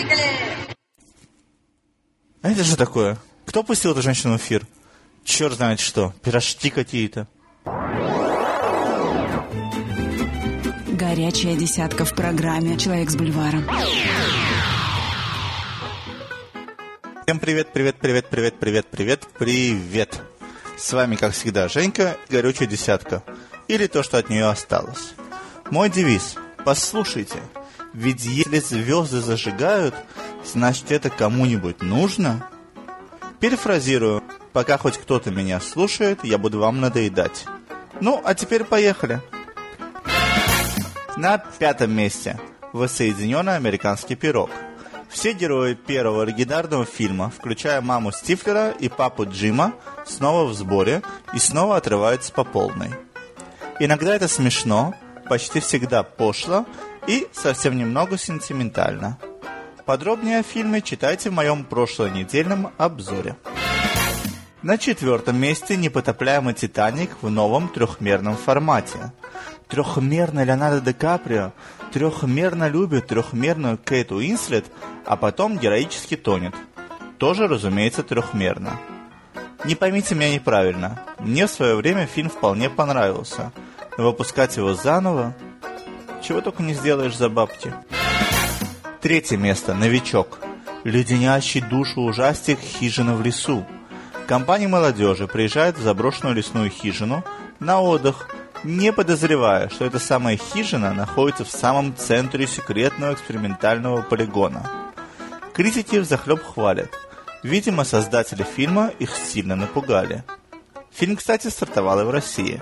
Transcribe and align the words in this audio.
Поехали! 0.00 0.76
А 2.42 2.50
это 2.50 2.64
же 2.64 2.76
такое? 2.76 3.18
Кто 3.44 3.62
пустил 3.62 3.92
эту 3.92 4.02
женщину 4.02 4.34
в 4.34 4.36
эфир? 4.38 4.66
Черт 5.24 5.54
знает 5.54 5.80
что. 5.80 6.14
Пирожки 6.22 6.70
какие-то. 6.70 7.26
Горячая 10.86 11.56
десятка 11.56 12.04
в 12.04 12.14
программе 12.14 12.78
«Человек 12.78 13.10
с 13.10 13.16
бульваром». 13.16 13.66
Всем 17.24 17.38
привет, 17.38 17.72
привет, 17.72 17.96
привет, 17.96 18.26
привет, 18.28 18.58
привет, 18.58 18.86
привет, 18.86 19.26
привет. 19.38 20.22
С 20.76 20.92
вами, 20.92 21.16
как 21.16 21.32
всегда, 21.32 21.68
Женька, 21.68 22.16
горючая 22.28 22.68
десятка. 22.68 23.22
Или 23.68 23.86
то, 23.86 24.02
что 24.02 24.18
от 24.18 24.30
нее 24.30 24.46
осталось. 24.46 25.14
Мой 25.70 25.90
девиз. 25.90 26.36
Послушайте. 26.64 27.38
Ведь 27.92 28.24
если 28.24 28.58
звезды 28.60 29.20
зажигают, 29.20 29.94
значит 30.44 30.92
это 30.92 31.10
кому-нибудь 31.10 31.82
нужно? 31.82 32.48
Перефразирую. 33.40 34.22
Пока 34.52 34.78
хоть 34.78 34.98
кто-то 34.98 35.30
меня 35.30 35.60
слушает, 35.60 36.24
я 36.24 36.38
буду 36.38 36.58
вам 36.58 36.80
надоедать. 36.80 37.46
Ну, 38.00 38.20
а 38.24 38.34
теперь 38.34 38.64
поехали. 38.64 39.20
На 41.16 41.38
пятом 41.38 41.92
месте. 41.92 42.38
Воссоединенный 42.72 43.56
американский 43.56 44.14
пирог. 44.14 44.50
Все 45.08 45.32
герои 45.32 45.74
первого 45.74 46.22
оригинального 46.22 46.84
фильма, 46.84 47.30
включая 47.36 47.80
маму 47.80 48.12
Стифлера 48.12 48.70
и 48.70 48.88
папу 48.88 49.26
Джима, 49.26 49.74
снова 50.06 50.46
в 50.48 50.54
сборе 50.54 51.02
и 51.34 51.38
снова 51.38 51.76
отрываются 51.76 52.32
по 52.32 52.44
полной. 52.44 52.90
Иногда 53.80 54.14
это 54.14 54.28
смешно, 54.28 54.94
почти 55.28 55.58
всегда 55.58 56.04
пошло 56.04 56.64
и 57.06 57.28
совсем 57.32 57.76
немного 57.76 58.18
сентиментально. 58.18 59.18
Подробнее 59.84 60.40
о 60.40 60.42
фильме 60.42 60.82
читайте 60.82 61.30
в 61.30 61.32
моем 61.32 61.64
прошлонедельном 61.64 62.72
обзоре. 62.78 63.36
На 64.62 64.76
четвертом 64.76 65.36
месте 65.36 65.76
непотопляемый 65.76 66.52
«Титаник» 66.54 67.10
в 67.22 67.30
новом 67.30 67.68
трехмерном 67.68 68.36
формате. 68.36 69.12
Трехмерно 69.68 70.44
Леонардо 70.44 70.80
Ди 70.80 70.92
Каприо 70.92 71.52
трехмерно 71.92 72.68
любит 72.68 73.06
трехмерную 73.06 73.78
Кейт 73.78 74.12
Уинслет, 74.12 74.66
а 75.06 75.16
потом 75.16 75.58
героически 75.58 76.16
тонет. 76.16 76.54
Тоже, 77.16 77.48
разумеется, 77.48 78.02
трехмерно. 78.02 78.78
Не 79.64 79.74
поймите 79.74 80.14
меня 80.14 80.34
неправильно. 80.34 81.00
Мне 81.18 81.46
в 81.46 81.50
свое 81.50 81.74
время 81.74 82.06
фильм 82.06 82.30
вполне 82.30 82.70
понравился. 82.70 83.52
Но 83.96 84.04
выпускать 84.04 84.56
его 84.56 84.74
заново... 84.74 85.34
Чего 86.22 86.40
только 86.40 86.62
не 86.62 86.74
сделаешь 86.74 87.16
за 87.16 87.28
бабки. 87.28 87.72
Третье 89.00 89.36
место. 89.36 89.74
Новичок. 89.74 90.38
Леденящий 90.84 91.60
душу 91.60 92.02
ужастик 92.02 92.58
«Хижина 92.58 93.14
в 93.14 93.22
лесу». 93.22 93.66
Компания 94.26 94.68
молодежи 94.68 95.26
приезжает 95.26 95.76
в 95.76 95.82
заброшенную 95.82 96.36
лесную 96.36 96.70
хижину 96.70 97.24
на 97.58 97.80
отдых, 97.80 98.28
не 98.62 98.92
подозревая, 98.92 99.68
что 99.68 99.84
эта 99.84 99.98
самая 99.98 100.36
хижина 100.36 100.92
находится 100.92 101.44
в 101.44 101.50
самом 101.50 101.96
центре 101.96 102.46
секретного 102.46 103.14
экспериментального 103.14 104.02
полигона. 104.02 104.70
Критики 105.52 105.96
взахлеб 105.96 106.42
хвалят. 106.42 106.90
Видимо, 107.42 107.84
создатели 107.84 108.44
фильма 108.44 108.92
их 108.98 109.16
сильно 109.16 109.56
напугали. 109.56 110.24
Фильм, 110.92 111.16
кстати, 111.16 111.48
стартовал 111.48 112.00
и 112.00 112.04
в 112.04 112.10
России. 112.10 112.60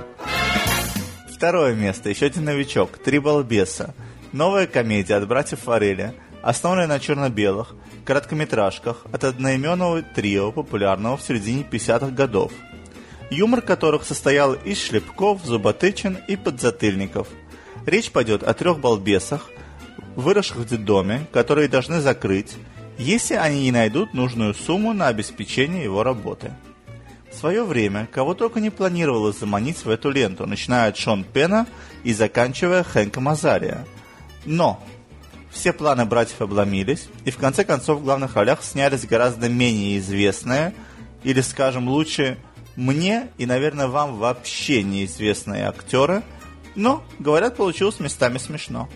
Второе 1.38 1.72
место. 1.72 2.10
Еще 2.10 2.26
один 2.26 2.46
новичок. 2.46 2.98
Три 2.98 3.20
балбеса. 3.20 3.94
Новая 4.32 4.66
комедия 4.66 5.14
от 5.14 5.28
братьев 5.28 5.60
Форели, 5.60 6.12
основанная 6.42 6.88
на 6.88 6.98
черно-белых, 6.98 7.76
короткометражках 8.04 9.04
от 9.12 9.22
одноименного 9.22 10.02
трио, 10.02 10.50
популярного 10.50 11.16
в 11.16 11.22
середине 11.22 11.62
50-х 11.62 12.10
годов. 12.10 12.50
Юмор 13.30 13.60
которых 13.60 14.02
состоял 14.02 14.54
из 14.54 14.82
шлепков, 14.82 15.44
зуботычин 15.44 16.18
и 16.26 16.34
подзатыльников. 16.34 17.28
Речь 17.86 18.10
пойдет 18.10 18.42
о 18.42 18.52
трех 18.52 18.80
балбесах, 18.80 19.48
выросших 20.16 20.56
в 20.56 20.66
детдоме, 20.66 21.28
которые 21.32 21.68
должны 21.68 22.00
закрыть, 22.00 22.56
если 22.98 23.34
они 23.34 23.62
не 23.62 23.70
найдут 23.70 24.12
нужную 24.12 24.54
сумму 24.54 24.92
на 24.92 25.06
обеспечение 25.06 25.84
его 25.84 26.02
работы. 26.02 26.50
Свое 27.38 27.62
время 27.62 28.08
кого 28.12 28.34
только 28.34 28.58
не 28.58 28.70
планировалось 28.70 29.38
заманить 29.38 29.84
в 29.84 29.88
эту 29.88 30.10
ленту, 30.10 30.44
начиная 30.44 30.88
от 30.88 30.96
Шон 30.96 31.22
Пена 31.22 31.68
и 32.02 32.12
заканчивая 32.12 32.82
Хэнком 32.82 33.28
Азария. 33.28 33.86
Но 34.44 34.82
все 35.52 35.72
планы 35.72 36.04
братьев 36.04 36.40
обломились, 36.40 37.08
и 37.24 37.30
в 37.30 37.36
конце 37.36 37.64
концов 37.64 38.00
в 38.00 38.02
главных 38.02 38.34
ролях 38.34 38.64
снялись 38.64 39.06
гораздо 39.06 39.48
менее 39.48 39.98
известные, 39.98 40.74
или, 41.22 41.40
скажем 41.40 41.88
лучше, 41.88 42.38
мне 42.74 43.28
и, 43.38 43.46
наверное, 43.46 43.86
вам 43.86 44.16
вообще 44.16 44.82
неизвестные 44.82 45.68
актеры, 45.68 46.24
но, 46.74 47.04
говорят, 47.20 47.56
получилось 47.56 48.00
местами 48.00 48.38
смешно. 48.38 48.88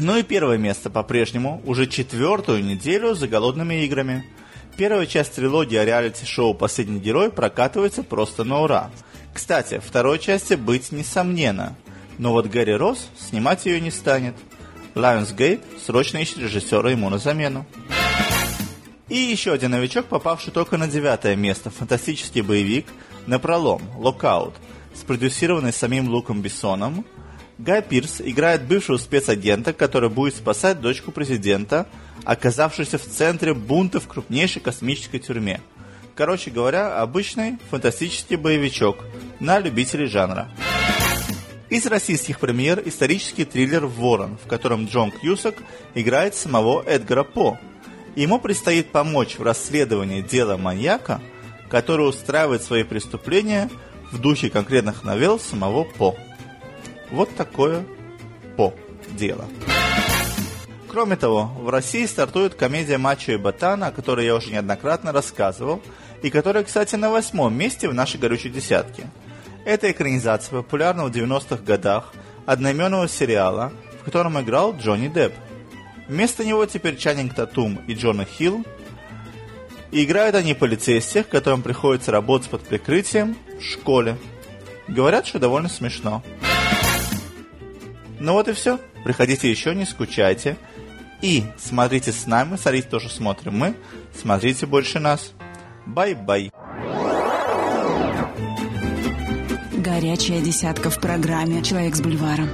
Ну 0.00 0.16
и 0.16 0.22
первое 0.22 0.56
место 0.56 0.88
по-прежнему, 0.88 1.60
уже 1.66 1.86
четвертую 1.86 2.64
неделю 2.64 3.14
за 3.14 3.28
голодными 3.28 3.84
играми. 3.84 4.24
Первая 4.76 5.06
часть 5.06 5.34
трилогии 5.34 5.78
о 5.78 5.86
реалити-шоу 5.86 6.52
«Последний 6.52 7.00
герой» 7.00 7.30
прокатывается 7.30 8.02
просто 8.02 8.44
на 8.44 8.60
ура. 8.60 8.90
Кстати, 9.32 9.80
второй 9.82 10.18
части 10.18 10.52
быть 10.52 10.92
несомненно. 10.92 11.74
Но 12.18 12.32
вот 12.32 12.48
Гэри 12.48 12.74
Росс 12.74 13.08
снимать 13.18 13.64
ее 13.64 13.80
не 13.80 13.90
станет. 13.90 14.34
Lionsgate 14.94 15.62
срочно 15.82 16.18
ищет 16.18 16.38
режиссера 16.38 16.90
ему 16.90 17.08
на 17.08 17.16
замену. 17.16 17.64
И 19.08 19.16
еще 19.16 19.52
один 19.52 19.70
новичок, 19.70 20.06
попавший 20.06 20.52
только 20.52 20.76
на 20.76 20.88
девятое 20.88 21.36
место, 21.36 21.70
фантастический 21.70 22.42
боевик 22.42 22.86
«Напролом», 23.26 23.80
«Локаут», 23.96 24.54
спродюсированный 24.94 25.72
самим 25.72 26.10
Луком 26.10 26.42
Бессоном. 26.42 27.06
Гай 27.56 27.80
Пирс 27.80 28.20
играет 28.20 28.66
бывшего 28.66 28.98
спецагента, 28.98 29.72
который 29.72 30.10
будет 30.10 30.34
спасать 30.34 30.82
дочку 30.82 31.12
президента, 31.12 31.86
оказавшуюся 32.26 32.98
в 32.98 33.06
центре 33.06 33.54
бунта 33.54 34.00
в 34.00 34.08
крупнейшей 34.08 34.60
космической 34.60 35.18
тюрьме. 35.18 35.60
Короче 36.14 36.50
говоря, 36.50 37.00
обычный 37.00 37.58
фантастический 37.70 38.36
боевичок 38.36 39.04
на 39.38 39.60
любителей 39.60 40.06
жанра. 40.06 40.48
Из 41.70 41.86
российских 41.86 42.40
премьер 42.40 42.82
исторический 42.84 43.44
триллер 43.44 43.86
«Ворон», 43.86 44.38
в 44.44 44.48
котором 44.48 44.86
Джон 44.86 45.10
Кьюсак 45.10 45.56
играет 45.94 46.34
самого 46.34 46.82
Эдгара 46.82 47.22
По. 47.22 47.58
Ему 48.14 48.40
предстоит 48.40 48.90
помочь 48.92 49.38
в 49.38 49.42
расследовании 49.42 50.22
дела 50.22 50.56
маньяка, 50.56 51.20
который 51.68 52.08
устраивает 52.08 52.62
свои 52.62 52.82
преступления 52.82 53.68
в 54.10 54.18
духе 54.20 54.48
конкретных 54.48 55.04
новелл 55.04 55.38
самого 55.38 55.84
По. 55.84 56.16
Вот 57.10 57.34
такое 57.36 57.84
По 58.56 58.74
дело. 59.10 59.44
Кроме 60.96 61.16
того, 61.16 61.50
в 61.58 61.68
России 61.68 62.06
стартует 62.06 62.54
комедия 62.54 62.96
«Мачо 62.96 63.32
и 63.32 63.36
Ботана», 63.36 63.88
о 63.88 63.92
которой 63.92 64.24
я 64.24 64.34
уже 64.34 64.50
неоднократно 64.50 65.12
рассказывал, 65.12 65.82
и 66.22 66.30
которая, 66.30 66.64
кстати, 66.64 66.94
на 66.94 67.10
восьмом 67.10 67.54
месте 67.54 67.86
в 67.90 67.92
нашей 67.92 68.18
горючей 68.18 68.48
десятке– 68.48 69.10
это 69.66 69.90
экранизация 69.90 70.56
популярного 70.56 71.08
в 71.08 71.12
90-х 71.12 71.62
годах 71.64 72.14
одноименного 72.46 73.08
сериала, 73.08 73.74
в 74.00 74.04
котором 74.06 74.40
играл 74.40 74.74
Джонни 74.74 75.08
Депп. 75.08 75.34
Вместо 76.08 76.46
него 76.46 76.64
теперь 76.64 76.96
Чаннинг 76.96 77.34
Татум 77.34 77.78
и 77.86 77.92
Джона 77.92 78.24
Хилл. 78.24 78.64
И 79.90 80.02
играют 80.02 80.34
они 80.34 80.54
полицейских, 80.54 81.28
которым 81.28 81.60
приходится 81.60 82.10
работать 82.10 82.48
под 82.48 82.62
прикрытием 82.62 83.36
в 83.60 83.62
школе. 83.62 84.16
Говорят, 84.88 85.26
что 85.26 85.38
довольно 85.38 85.68
смешно. 85.68 86.22
Ну 88.18 88.32
вот 88.32 88.48
и 88.48 88.54
все. 88.54 88.80
Приходите 89.04 89.50
еще, 89.50 89.74
не 89.74 89.84
скучайте. 89.84 90.56
И 91.22 91.44
смотрите 91.56 92.12
с 92.12 92.26
нами, 92.26 92.56
смотрите 92.56 92.88
тоже 92.88 93.08
смотрим 93.08 93.58
мы. 93.58 93.76
Смотрите 94.14 94.66
больше 94.66 94.98
нас. 94.98 95.32
Bye-bye. 95.86 96.50
Горячая 99.72 100.40
десятка 100.40 100.90
в 100.90 101.00
программе 101.00 101.62
«Человек 101.62 101.94
с 101.96 102.00
бульваром». 102.00 102.50